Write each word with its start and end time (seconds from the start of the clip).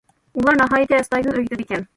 ئۇلار 0.39 0.57
ناھايىتى 0.61 0.99
ئەستايىدىل 1.01 1.39
ئۆگىتىدىكەن. 1.39 1.89